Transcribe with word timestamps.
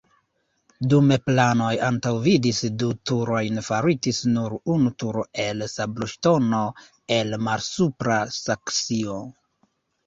Dume 0.93 1.17
planoj 1.25 1.73
antaŭvidis 1.87 2.61
du 2.85 2.89
turojn 3.11 3.61
faritis 3.69 4.23
nur 4.33 4.57
unu 4.77 4.95
turo 5.05 5.29
el 5.47 5.63
sabloŝtono 5.77 6.65
el 7.21 7.41
Malsupra 7.51 8.21
Saksio. 8.45 9.23